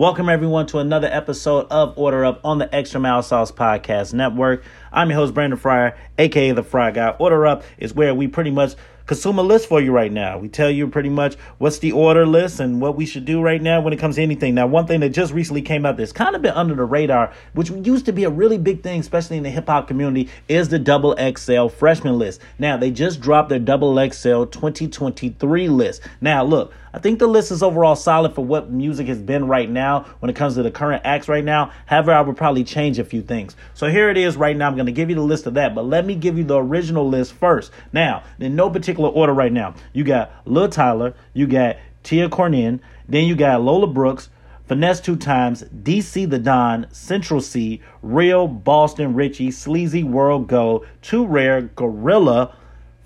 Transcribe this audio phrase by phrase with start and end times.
[0.00, 4.64] Welcome everyone to another episode of Order Up on the Extra Mile Sauce Podcast Network.
[4.90, 7.10] I'm your host Brandon Fryer, aka the Fry Guy.
[7.18, 8.76] Order Up is where we pretty much
[9.06, 10.38] consume a list for you right now.
[10.38, 13.60] We tell you pretty much what's the order list and what we should do right
[13.60, 14.54] now when it comes to anything.
[14.54, 17.32] Now, one thing that just recently came out that's kind of been under the radar,
[17.54, 20.68] which used to be a really big thing, especially in the hip hop community, is
[20.68, 22.40] the double XL freshman list.
[22.58, 26.02] Now, they just dropped their double XL 2023 list.
[26.20, 29.70] Now, look, I think the list is overall solid for what music has been right
[29.70, 31.70] now when it comes to the current acts right now.
[31.86, 33.54] However, I would probably change a few things.
[33.74, 34.66] So here it is right now.
[34.66, 36.60] I'm going to give you the list of that, but let me give you the
[36.60, 37.70] original list first.
[37.92, 43.24] Now, in no particular order right now, you got Luh Tyler, you got TiaCorine, then
[43.24, 44.28] you got Lola Brooks,
[44.68, 52.54] Finesse2Tymes, DC the Don, Central Cee, Real, Boston Richey, SleazyWorld Go, Too Rare, GloRilla,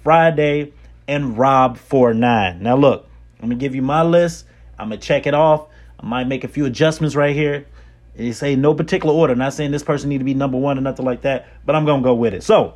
[0.05, 0.73] Fridayy,
[1.09, 2.63] and Rob 49.
[2.63, 3.09] Now look,
[3.41, 4.45] I'm gonna give you my list.
[4.79, 5.67] I'm gonna check it off.
[5.99, 7.67] I might make a few adjustments right here.
[8.15, 9.35] They say no particular order.
[9.35, 11.85] Not saying this person need to be number one or nothing like that, but I'm
[11.87, 12.43] gonna go with it.
[12.43, 12.75] So,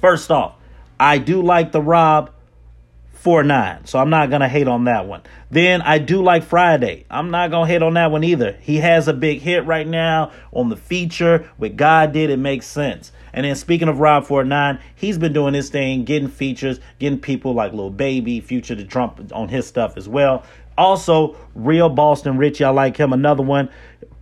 [0.00, 0.54] first off,
[0.98, 2.30] I do like the Rob
[3.22, 5.22] 4-9, so I'm not gonna hate on that one.
[5.50, 7.04] Then I do like Fridayy.
[7.10, 8.56] I'm not gonna hate on that one either.
[8.60, 12.30] He has a big hit right now on the feature with God did.
[12.30, 13.10] It makes sense.
[13.32, 17.18] And then speaking of Rob four nine, he's been doing his thing, getting features, getting
[17.18, 20.44] people like Lil Baby, Future to Trump on his stuff as well.
[20.78, 23.12] Also, Real Boston Richey, I like him.
[23.12, 23.70] Another one,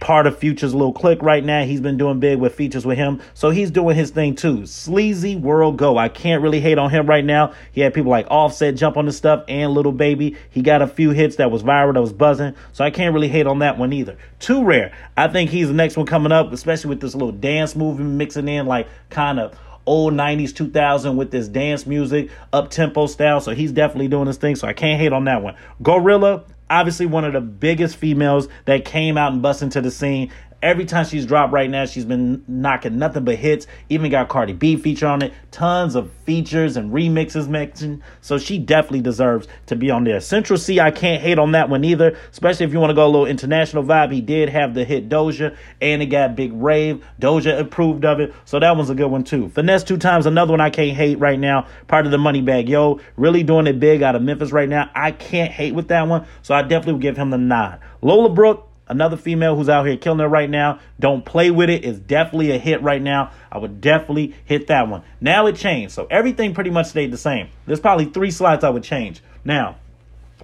[0.01, 1.65] part of Future's little click right now.
[1.65, 3.21] He's been doing big with features with him.
[3.33, 4.59] So he's doing his thing too.
[4.59, 5.97] SleazyWorld Go.
[5.97, 7.53] I can't really hate on him right now.
[7.73, 10.37] He had people like Offset jump on the stuff and Lil Baby.
[10.51, 12.55] He got a few hits that was viral, that was buzzing.
[12.73, 14.19] So I can't really hate on that one either.
[14.41, 14.93] 2Rare.
[15.17, 18.49] I think he's the next one coming up, especially with this little dance movement mixing
[18.49, 23.55] in like kind of old 90s 2000 with this dance music up tempo style so
[23.55, 27.25] he's definitely doing his thing so i can't hate on that one GloRilla obviously one
[27.25, 30.31] of the biggest females that came out and bust into the scene
[30.65, 33.67] Every time she's dropped right now, she's been knocking nothing but hits.
[33.91, 35.35] Even got Cardi B feature on it.
[35.51, 38.01] Tons of features and remixes mentioned.
[38.23, 40.21] So she definitely deserves to be on there.
[40.21, 42.17] Central Cee, I can't hate on that one either.
[42.31, 44.11] Especially if you want to go a little international vibe.
[44.11, 47.05] He did have the hit Doja and it got Big Rave.
[47.21, 48.33] Doja approved of it.
[48.47, 49.49] So that one's a good one too.
[49.49, 51.67] Finesse2Tymes, another one I can't hate right now.
[51.89, 54.91] Part of the Moneybagg Yo, really doing it big out of Memphis right now.
[54.95, 56.27] I can't hate with that one.
[56.41, 57.81] So I definitely would give him the nod.
[58.01, 60.81] Lola Brooke, another female who's out here killing it right now.
[61.01, 61.85] Don't play with it.
[61.85, 63.33] It's definitely a hit right now.
[63.51, 65.03] I would definitely hit that one.
[65.21, 65.95] Now it changed.
[65.95, 67.49] So everything pretty much stayed the same.
[67.67, 69.23] There's probably three slots I would change.
[69.45, 69.77] Now,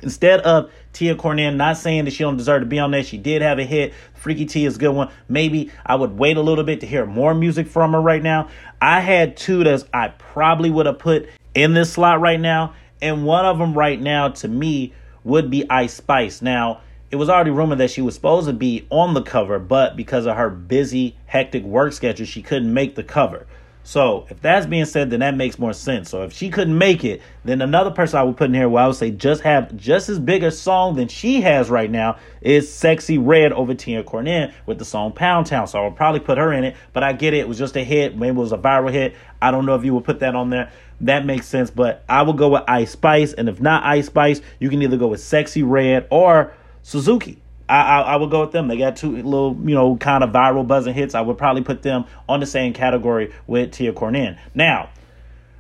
[0.02, 3.04] instead of TiaCorine, not saying that she don't deserve to be on there.
[3.04, 3.94] She did have a hit.
[4.14, 5.10] Freaky T is a good one.
[5.28, 8.48] Maybe I would wait a little bit to hear more music from her right now.
[8.80, 12.74] I had two that I probably would have put in this slot right now.
[13.02, 14.92] And one of them right now to me
[15.24, 16.42] would be Ice Spice.
[16.42, 19.96] Now, it was already rumored that she was supposed to be on the cover, but
[19.96, 23.46] because of her busy, hectic work schedule, she couldn't make the cover.
[23.82, 26.10] So, if that's being said, then that makes more sense.
[26.10, 28.84] So, if she couldn't make it, then another person I would put in here where
[28.84, 32.18] I would say just have just as big a song than she has right now
[32.42, 35.66] is Sexyy Red over TiaCorine with the song Pound Town.
[35.66, 37.38] So, I would probably put her in it, but I get it.
[37.38, 38.16] It was just a hit.
[38.16, 39.16] Maybe it was a viral hit.
[39.40, 40.70] I don't know if you would put that on there.
[41.00, 43.32] That makes sense, but I would go with Ice Spice.
[43.32, 46.52] And if not Ice Spice, you can either go with Sexyy Red or
[46.82, 47.40] Suzuki.
[47.68, 48.68] I, I, I would go with them.
[48.68, 51.14] They got two little, you know, kind of viral buzzing hits.
[51.14, 54.38] I would probably put them on the same category with TiaCorine.
[54.54, 54.90] Now,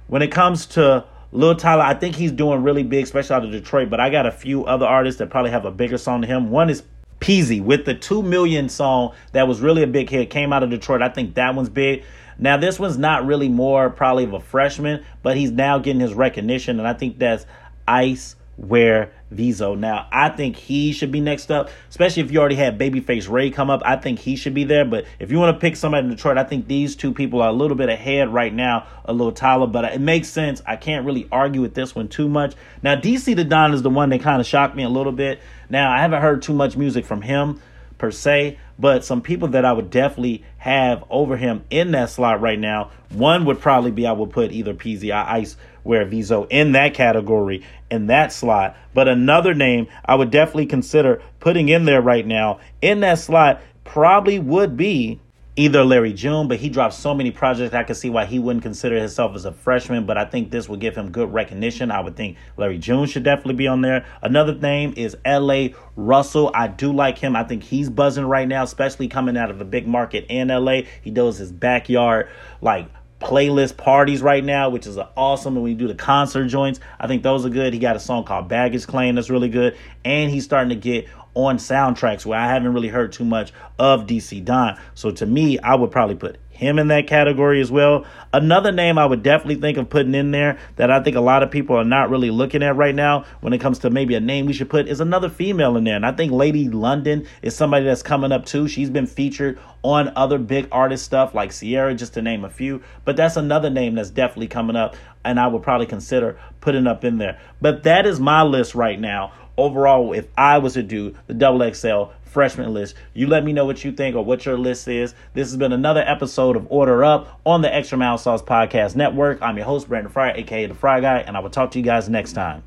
[0.08, 3.52] when it comes to Luh Tyler, I think he's doing really big, especially out of
[3.52, 3.90] Detroit.
[3.90, 6.50] But I got a few other artists that probably have a bigger song to him.
[6.50, 6.82] One is
[7.20, 10.30] Peezy with the two million song that was really a big hit.
[10.30, 11.02] Came out of Detroit.
[11.02, 12.02] I think that one's big.
[12.38, 16.14] Now this one's not really more probably of a freshman, but he's now getting his
[16.14, 17.44] recognition, and I think that's
[17.86, 19.78] Ice Wear Vezo.
[19.78, 23.50] Now, I think he should be next up, especially if you already had Babyface Ray
[23.50, 23.80] come up.
[23.84, 24.84] I think he should be there.
[24.84, 27.48] But if you want to pick somebody in Detroit, I think these two people are
[27.48, 29.66] a little bit ahead right now, a little Tyler.
[29.66, 30.60] But it makes sense.
[30.66, 32.54] I can't really argue with this one too much.
[32.82, 35.40] Now, DC the Don is the one that kind of shocked me a little bit.
[35.70, 37.60] Now, I haven't heard too much music from him
[37.96, 42.40] per se, but some people that I would definitely have over him in that slot
[42.40, 42.90] right now.
[43.10, 46.94] One would probably be I would put either Peezy or Ice Wear Vezo in that
[46.94, 48.76] category in that slot.
[48.94, 53.60] But another name I would definitely consider putting in there right now in that slot
[53.84, 55.20] probably would be
[55.56, 57.74] either Larry June, but he dropped so many projects.
[57.74, 60.68] I can see why he wouldn't consider himself as a freshman, but I think this
[60.68, 61.90] would give him good recognition.
[61.90, 64.06] I would think Larry June should definitely be on there.
[64.22, 65.74] Another name is L.A.
[65.96, 66.50] Russell.
[66.54, 67.36] I do like him.
[67.36, 70.86] I think he's buzzing right now, especially coming out of a big market in L.A.
[71.02, 72.30] He does his backyard,
[72.62, 72.88] like,
[73.20, 75.54] playlist parties right now, which is awesome.
[75.54, 77.72] And when you do the concert joints, I think those are good.
[77.72, 79.76] He got a song called Baggage Claim that's really good.
[80.04, 84.06] And he's starting to get on soundtracks where I haven't really heard too much of
[84.06, 84.78] DC Don.
[84.94, 88.04] So to me, I would probably put him in that category as well.
[88.34, 91.42] Another name I would definitely think of putting in there that I think a lot
[91.42, 94.20] of people are not really looking at right now when it comes to maybe a
[94.20, 95.96] name we should put is another female in there.
[95.96, 98.68] And I think Lady London is somebody that's coming up too.
[98.68, 102.82] She's been featured on other big artist stuff like Ciara, just to name a few.
[103.06, 107.04] But that's another name that's definitely coming up, and I would probably consider putting up
[107.04, 107.40] in there.
[107.62, 109.32] But that is my list right now.
[109.60, 112.94] Overall, if I was to do the double XL freshman list.
[113.12, 115.14] You let me know what you think or what your list is.
[115.34, 119.42] This has been another episode of Order Up on the Extra Mild Sauce Podcast Network.
[119.42, 121.84] I'm your host, Brandon Fryer, aka The Fry Guy, and I will talk to you
[121.84, 122.62] guys next time.